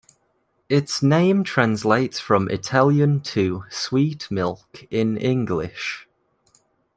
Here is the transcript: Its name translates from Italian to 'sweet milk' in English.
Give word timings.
Its 0.67 1.03
name 1.03 1.43
translates 1.43 2.19
from 2.19 2.49
Italian 2.49 3.19
to 3.21 3.65
'sweet 3.69 4.31
milk' 4.31 4.87
in 4.89 5.15
English. 5.15 6.07